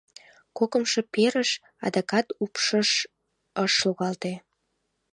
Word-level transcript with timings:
Кокымшо 0.57 1.01
перыш— 1.13 1.49
адакат 1.85 2.27
упшыш 2.43 2.89
ыш 3.63 3.73
логалте. 3.85 4.33